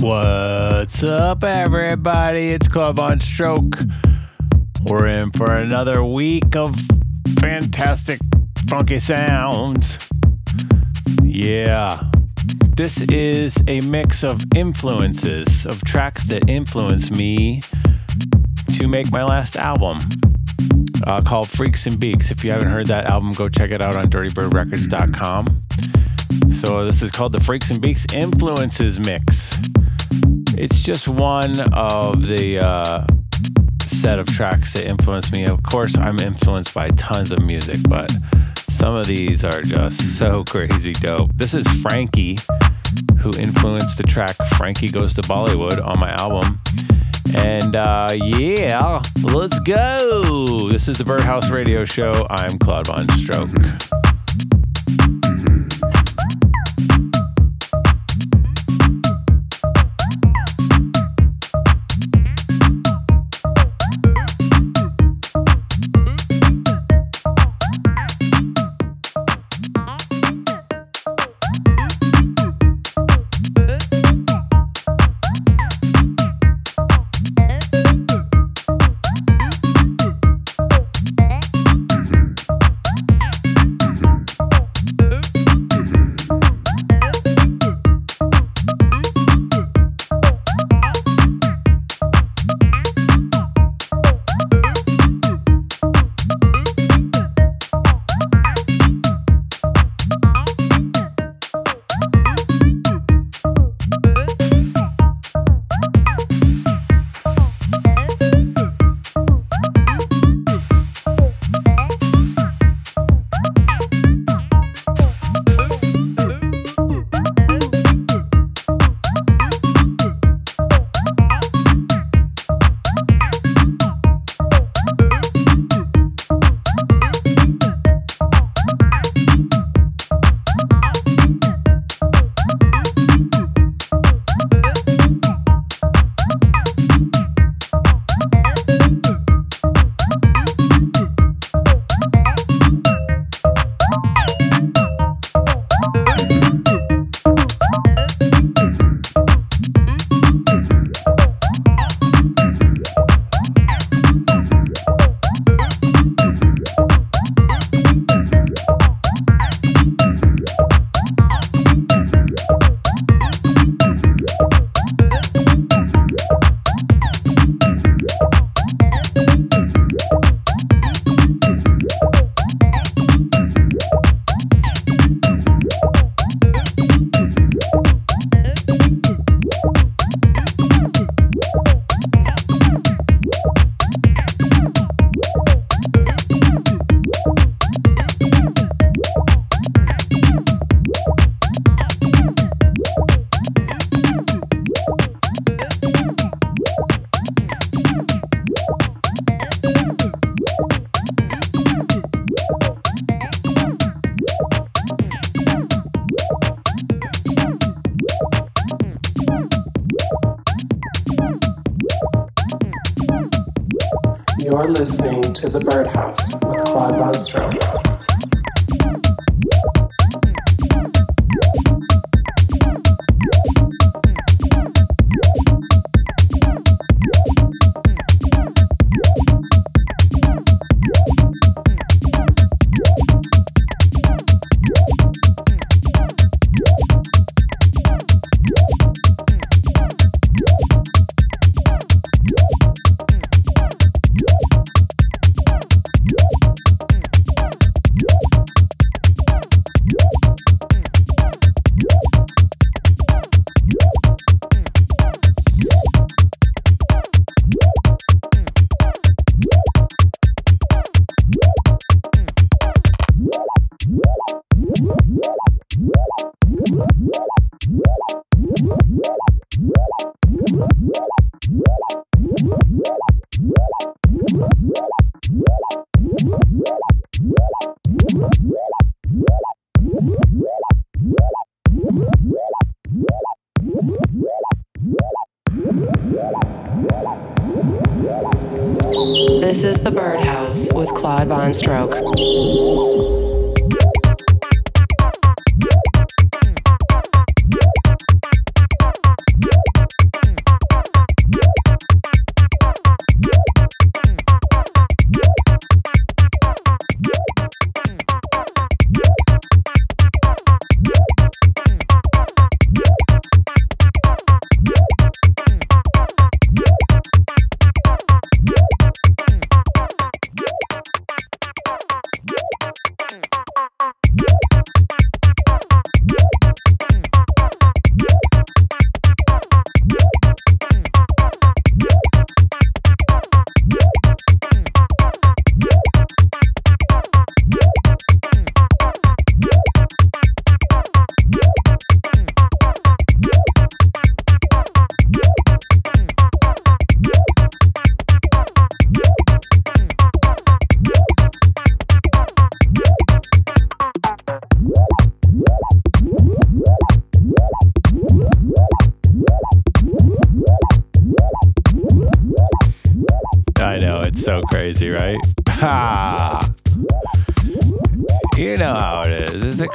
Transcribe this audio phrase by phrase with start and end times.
[0.00, 2.50] What's up, everybody?
[2.50, 3.78] It's Claude Von Stroke.
[4.86, 6.76] We're in for another week of
[7.40, 8.20] fantastic,
[8.68, 10.08] funky sounds.
[11.24, 12.00] Yeah.
[12.76, 17.60] This is a mix of influences, of tracks that influenced me
[18.78, 19.98] to make my last album
[21.08, 22.30] uh, called Freaks and Beaks.
[22.30, 25.64] If you haven't heard that album, go check it out on dirtybirdrecords.com.
[26.52, 29.58] So, this is called the Freaks and Beaks Influences Mix.
[30.60, 33.06] It's just one of the uh,
[33.80, 35.44] set of tracks that influenced me.
[35.44, 38.10] Of course, I'm influenced by tons of music, but
[38.68, 41.30] some of these are just so crazy dope.
[41.36, 42.38] This is Frankie,
[43.20, 46.60] who influenced the track Frankie Goes to Bollywood on my album.
[47.36, 50.68] And uh, yeah, let's go.
[50.68, 52.26] This is the Birdhouse Radio Show.
[52.30, 53.97] I'm Claude Von Stroke.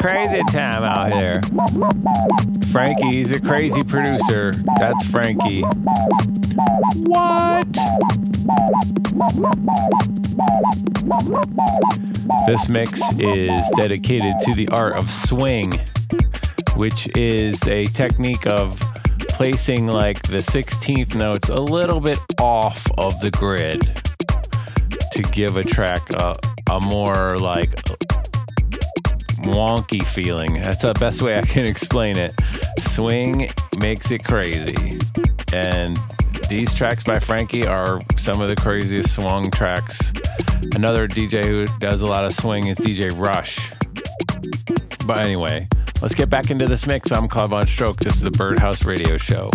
[0.04, 1.42] Crazy time out here.
[2.74, 4.52] Frankie's a crazy producer.
[4.78, 5.62] That's Frankie.
[7.06, 7.66] What?
[12.46, 15.72] This mix is dedicated to the art of swing,
[16.76, 18.78] which is a technique of
[19.30, 24.04] placing like the 16th notes a little bit off of the grid
[25.14, 26.36] to give a track a,
[26.70, 27.74] a more like
[29.42, 30.54] wonky feeling.
[30.62, 32.34] That's the best way I can explain it.
[32.82, 35.00] Swing makes it crazy.
[35.54, 35.98] And
[36.50, 40.12] these tracks by Frankie are some of the craziest swung tracks.
[40.76, 43.72] Another DJ who does a lot of swing is DJ Rush.
[45.06, 45.68] But anyway,
[46.02, 47.12] let's get back into this mix.
[47.12, 47.98] I'm Claude Von Stroke.
[47.98, 49.52] This is the Birdhouse Radio Show.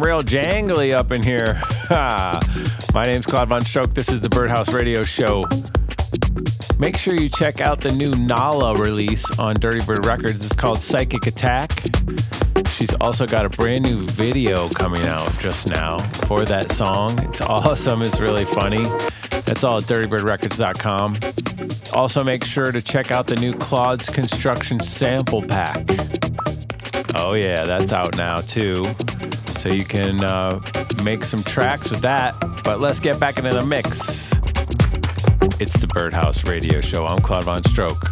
[0.00, 1.60] Real jangly up in here.
[2.94, 3.92] My name's Claude Von Stroke.
[3.92, 5.44] This is the Birdhouse Radio Show.
[6.78, 10.44] Make sure you check out the new Nala release on Dirty Bird Records.
[10.44, 11.82] It's called Psychic Attack.
[12.68, 17.18] She's also got a brand new video coming out just now for that song.
[17.24, 18.00] It's awesome.
[18.00, 18.84] It's really funny.
[19.44, 21.18] That's all at dirtybirdrecords.com.
[21.94, 25.84] Also, make sure to check out the new Claude's Construction Sample Pack.
[27.16, 28.82] Oh, yeah, that's out now too
[29.60, 30.58] so you can uh,
[31.04, 32.34] make some tracks with that.
[32.64, 34.32] But let's get back into the mix.
[35.60, 37.06] It's the Birdhouse Radio Show.
[37.06, 38.09] I'm Claude Von Stroke.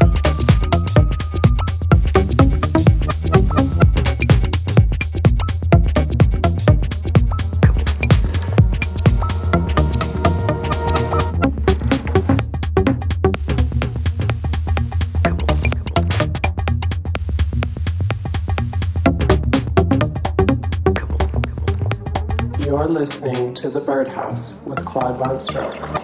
[23.68, 25.97] To The Birdhouse with Claude Von Stroke.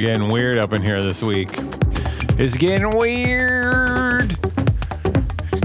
[0.00, 1.50] Getting weird up in here this week.
[2.38, 4.34] It's getting weird.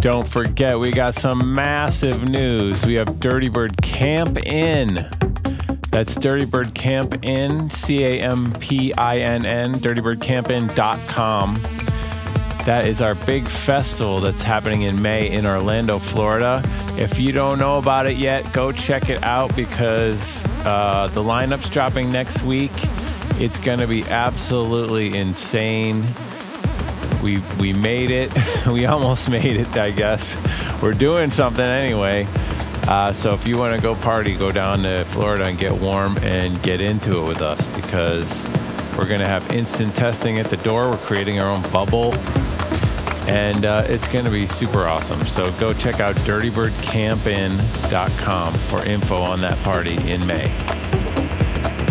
[0.02, 2.86] Don't forget, we got some massive news.
[2.86, 5.10] We have Dirty Bird Campinn.
[5.90, 11.56] That's Dirty Bird Campinn, C A M P I N N, dirtybirdcampin.com.
[12.66, 16.62] That is our big festival that's happening in May in Orlando, Florida.
[16.98, 21.70] If you don't know about it yet, go check it out because uh, the lineup's
[21.70, 22.74] dropping next week.
[23.38, 26.06] It's going to be absolutely insane.
[27.22, 28.34] We we made it.
[28.68, 30.38] we almost made it, I guess.
[30.82, 32.28] We're doing something anyway.
[32.88, 36.20] Uh, so if you want to go party, go down to Florida and get warm
[36.20, 38.44] and get into it with us because
[38.98, 40.92] we're going to have instant testing at the door.
[40.92, 42.14] We're creating our own bubble.
[43.28, 45.26] And uh, it's going to be super awesome.
[45.26, 50.75] So go check out dirtybirdcampin.com for info on that party in May.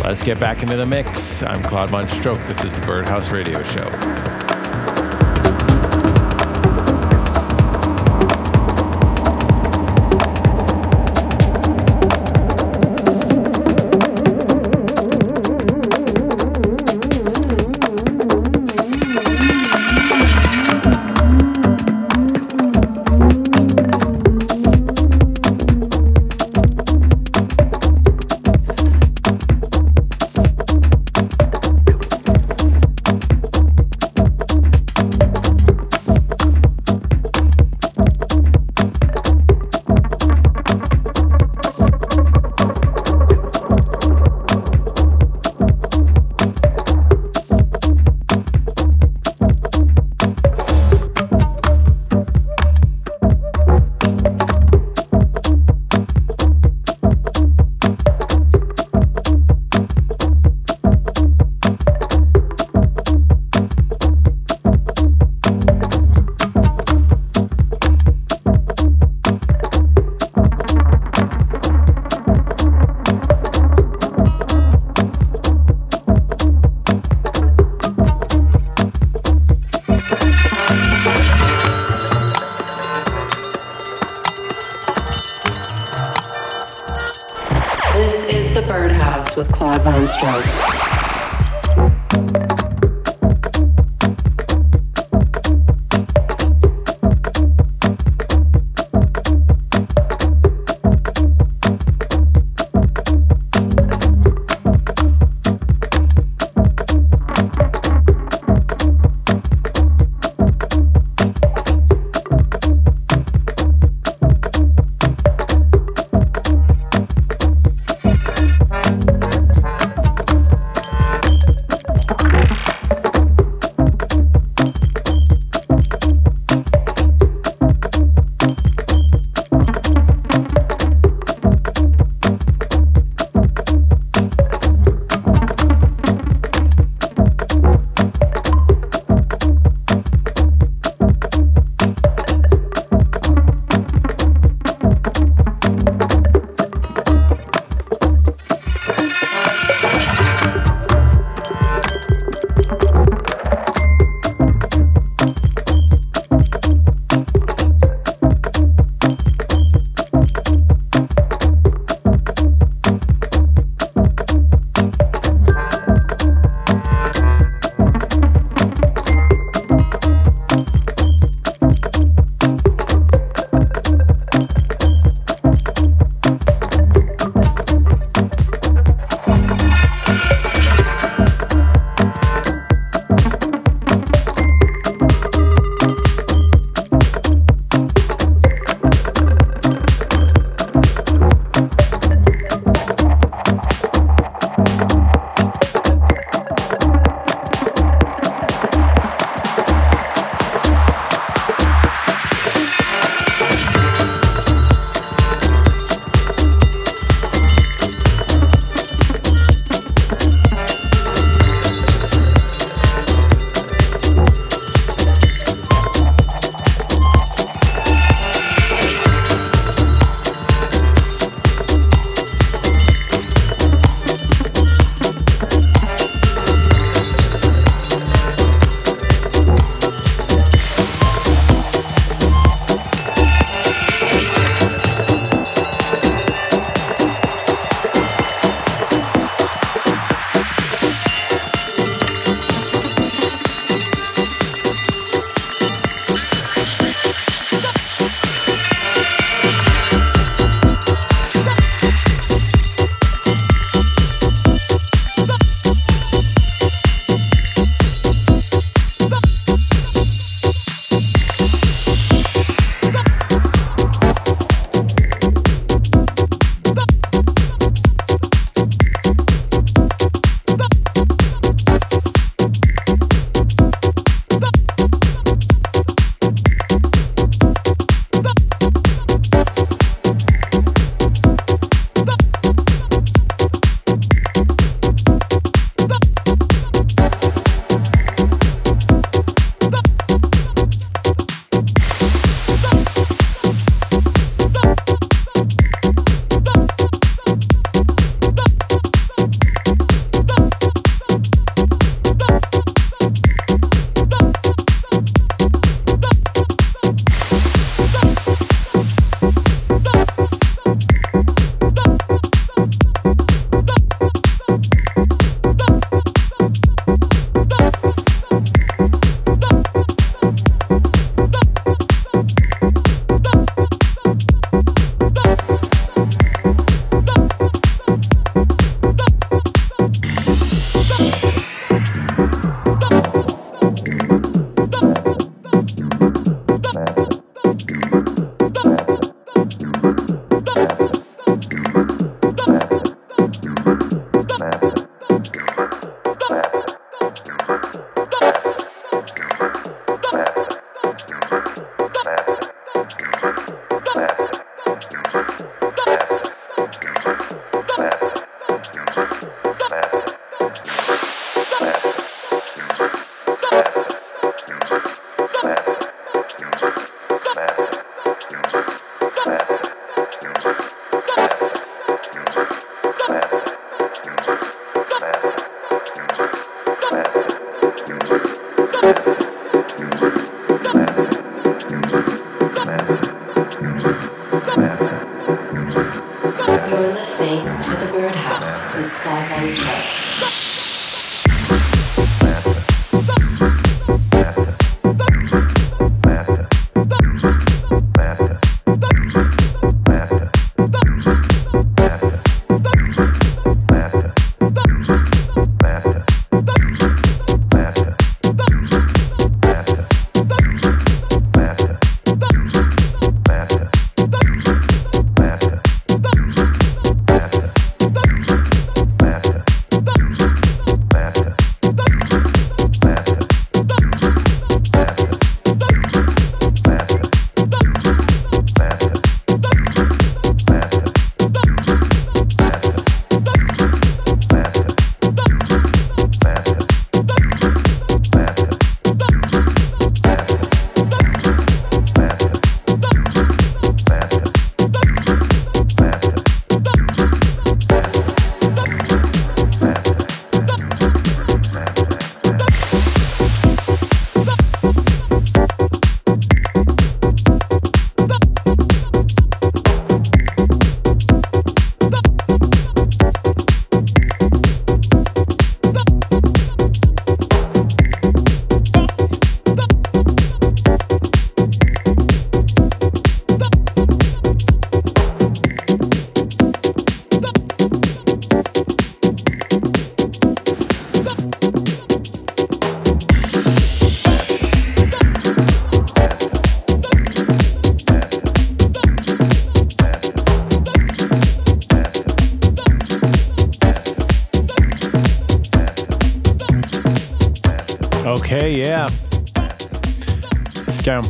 [0.05, 1.43] Let's get back into the mix.
[1.43, 2.39] I'm Claude Von Stroke.
[2.47, 4.14] This is the Birdhouse Radio Show.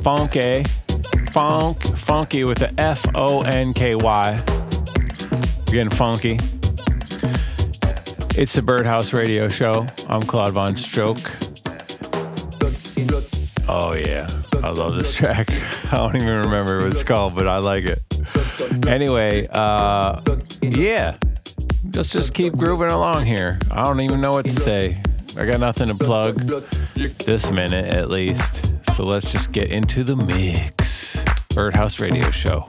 [0.05, 0.63] Funky,
[1.31, 4.37] funk, funky with the F O N K Y.
[5.65, 6.39] Getting funky.
[8.37, 9.87] It's the Birdhouse Radio Show.
[10.11, 11.31] I'm Claude Von Stroke.
[13.67, 14.29] Oh yeah,
[14.63, 15.49] I love this track.
[15.91, 18.03] I don't even remember what it's called, but I like it.
[18.87, 20.21] Anyway, uh,
[20.61, 21.17] yeah,
[21.95, 23.59] let's just keep grooving along here.
[23.71, 25.01] I don't even know what to say.
[25.39, 26.41] I got nothing to plug
[26.95, 28.74] this minute, at least.
[28.95, 31.25] So let's just get into the mix.
[31.53, 32.65] Birdhouse Radio Show.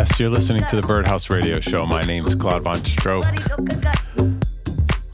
[0.00, 1.84] You're listening to the Birdhouse Radio Show.
[1.84, 3.26] My name's Claude Von Stroke.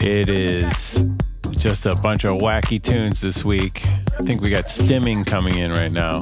[0.01, 1.09] It is
[1.51, 3.85] just a bunch of wacky tunes this week.
[4.17, 6.21] I think we got stimming coming in right now.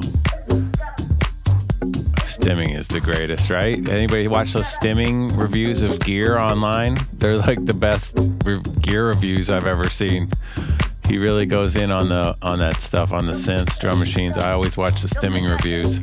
[2.25, 3.87] Stimming is the greatest, right?
[3.87, 6.97] Anybody watch those stimming reviews of gear online?
[7.13, 10.31] They're like the best re- gear reviews I've ever seen.
[11.07, 14.39] He really goes in on the on that stuff on the synths, drum machines.
[14.39, 15.99] I always watch the stimming reviews.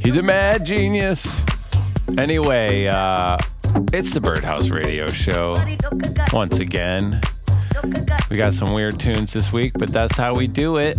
[0.00, 1.42] He's a mad genius.
[2.18, 3.36] Anyway, uh,
[3.92, 5.54] it's the Birdhouse Radio Show.
[6.32, 7.20] Once again,
[8.30, 10.98] we got some weird tunes this week, but that's how we do it.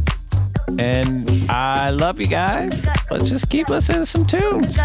[0.78, 2.88] And I love you guys.
[3.10, 4.78] Let's just keep listening to some tunes.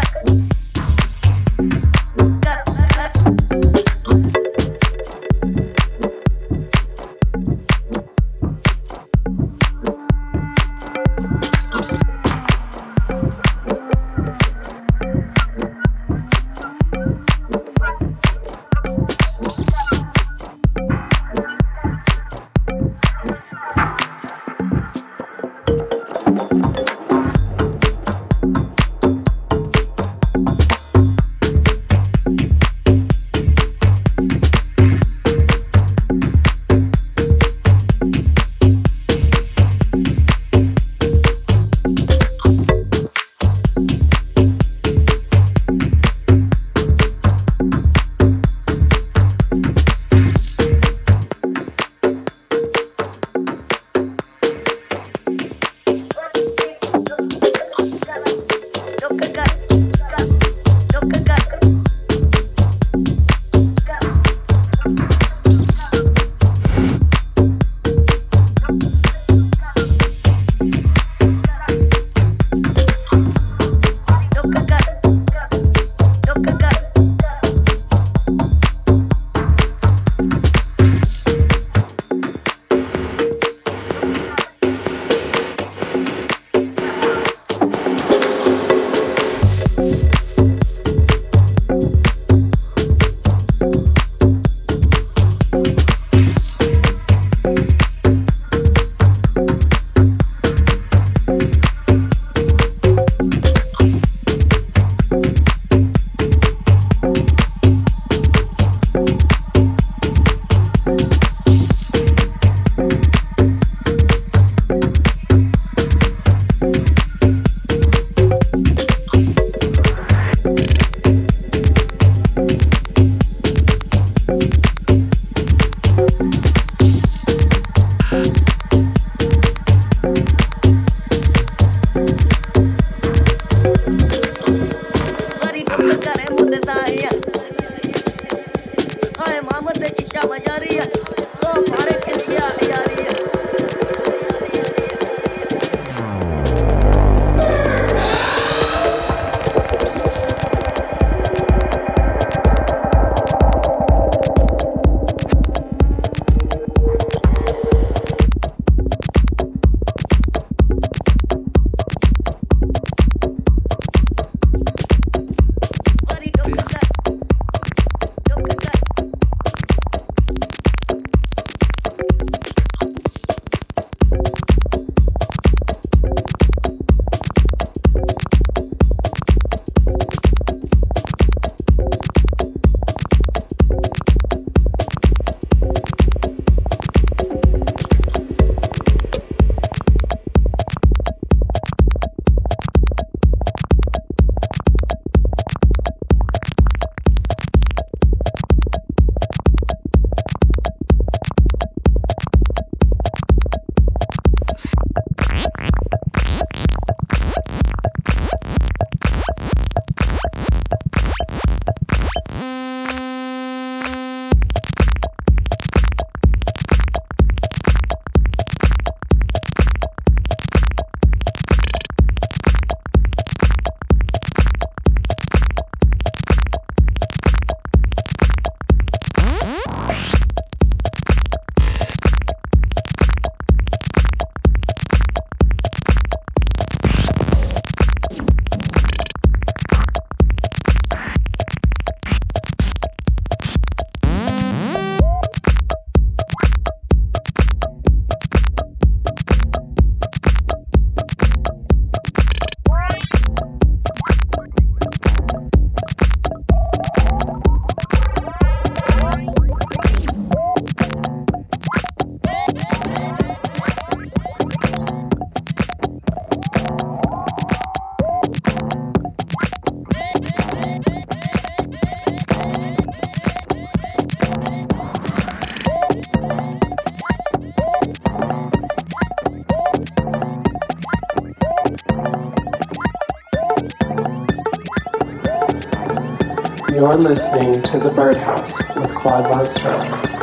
[286.73, 290.22] You're listening to The Birdhouse with Claude Von Stroke.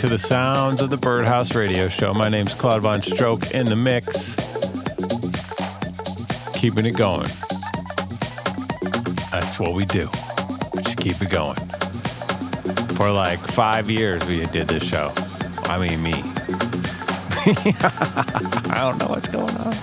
[0.00, 2.14] To the sounds of the Birdhouse Radio Show.
[2.14, 4.34] My name's Claude Von Stroke in the mix.
[6.54, 7.28] Keeping it going.
[9.30, 10.08] That's what we do.
[10.82, 11.58] Just keep it going.
[12.96, 15.12] For like five years, we did this show.
[15.64, 16.14] I mean, me.
[18.70, 19.74] I don't know what's going on.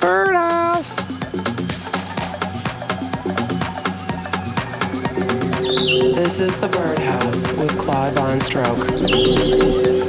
[0.00, 0.49] Birdhouse.
[5.70, 9.99] This is The Birdhouse with Claude Von Stroke.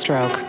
[0.00, 0.39] Stroke.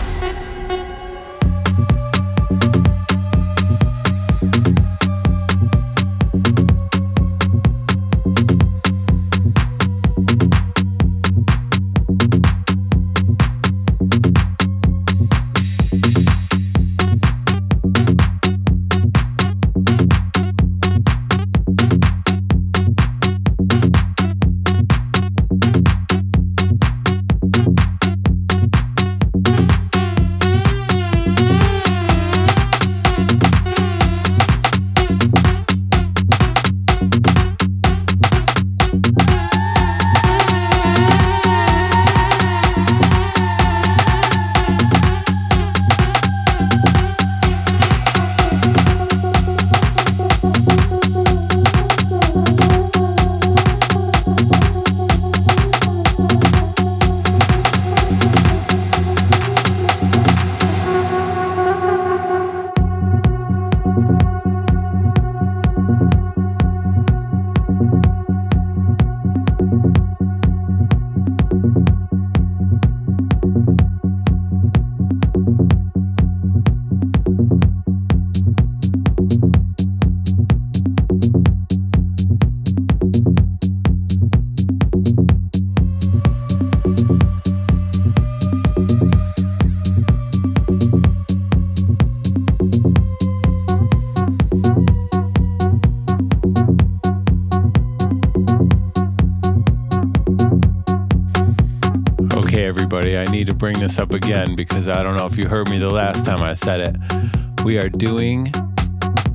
[103.61, 106.41] Bring this up again because I don't know if you heard me the last time
[106.41, 107.63] I said it.
[107.63, 108.51] We are doing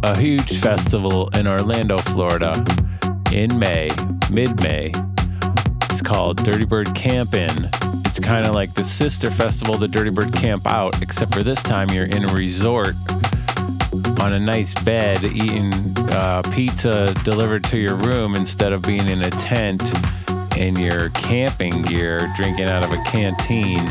[0.02, 2.52] a huge festival in Orlando, Florida
[3.30, 3.88] in May,
[4.28, 4.90] mid May.
[5.82, 7.70] It's called Dirty Bird Campinn.
[8.04, 11.62] It's kind of like the sister festival the Dirty Bird Camp Out, except for this
[11.62, 12.96] time you're in a resort
[14.18, 15.72] on a nice bed eating
[16.10, 19.84] uh, pizza delivered to your room instead of being in a tent
[20.56, 23.88] in your camping gear drinking out of a canteen.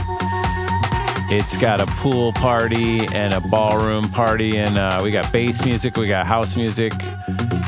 [1.27, 5.97] It's got a pool party and a ballroom party, and uh, we got bass music,
[5.97, 6.93] we got house music.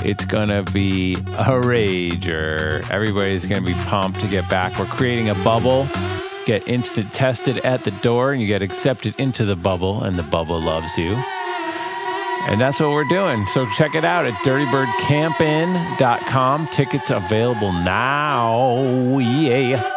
[0.05, 2.88] It's gonna be a rager.
[2.91, 4.78] Everybody's gonna be pumped to get back.
[4.78, 5.88] We're creating a bubble.
[6.45, 10.22] Get instant tested at the door, and you get accepted into the bubble, and the
[10.24, 11.18] bubble loves you.
[12.47, 13.47] And that's what we're doing.
[13.47, 16.68] So check it out at dirtybirdcampinn.com.
[16.68, 18.78] Tickets available now.
[19.18, 19.97] Yeah.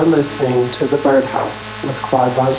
[0.00, 2.56] You're listening to The Birdhouse with Claude Von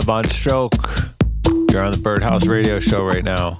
[0.00, 0.72] Von Stroke.
[1.70, 3.58] You're on the Birdhouse Radio Show right now.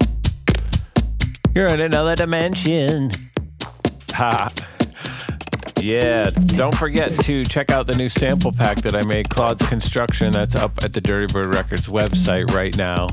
[1.54, 3.10] You're in another dimension.
[4.12, 4.48] Ha.
[5.80, 10.30] Yeah, don't forget to check out the new sample pack that I made, Claude's Construction.
[10.30, 13.06] That's up at the Dirty Bird Records website right now.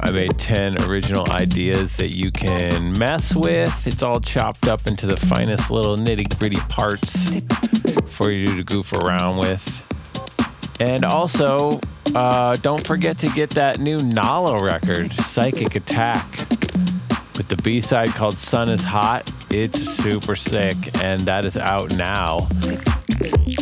[0.00, 3.86] I made 10 original ideas that you can mess with.
[3.86, 7.36] It's all chopped up into the finest little nitty gritty parts
[8.10, 9.85] for you to goof around with.
[10.78, 11.80] And also,
[12.14, 16.30] uh, don't forget to get that new Nalo record, Psychic Attack,
[17.36, 19.30] with the B side called Sun is Hot.
[19.50, 22.40] It's super sick, and that is out now.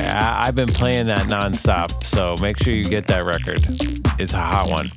[0.00, 3.64] I- I've been playing that nonstop, so make sure you get that record.
[4.18, 4.90] It's a hot one.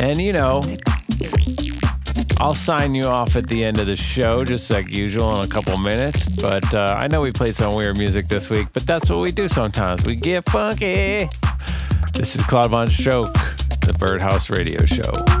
[0.00, 0.60] And you know,
[2.40, 5.48] I'll sign you off at the end of the show, just like usual, in a
[5.48, 6.24] couple minutes.
[6.26, 9.32] But uh, I know we played some weird music this week, but that's what we
[9.32, 10.04] do sometimes.
[10.04, 11.28] We get funky.
[12.14, 13.32] This is Claude Von Stroke,
[13.80, 15.37] the Birdhouse Radio Show.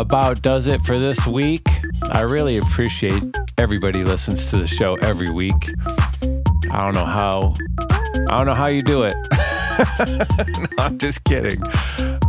[0.00, 1.66] About does it for this week.
[2.10, 3.22] I really appreciate
[3.58, 5.68] everybody listens to the show every week.
[6.70, 7.52] I don't know how
[8.30, 9.14] I don't know how you do it.
[10.58, 11.60] no, I'm just kidding.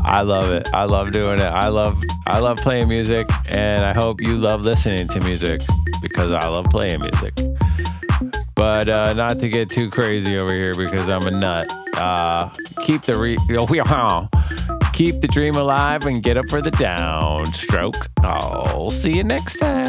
[0.04, 0.68] I love it.
[0.74, 1.48] I love doing it.
[1.48, 5.62] I love I love playing music and I hope you love listening to music
[6.02, 7.34] because I love playing music.
[8.54, 11.72] But uh, not to get too crazy over here because I'm a nut.
[11.96, 12.50] Uh,
[12.86, 13.38] keep the re-
[15.04, 18.08] keep the dream alive and get up for the downstroke.
[18.24, 19.81] I'll see you next time.